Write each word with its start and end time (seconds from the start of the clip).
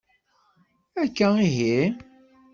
Akka 1.01 1.29
ihi? 1.47 1.75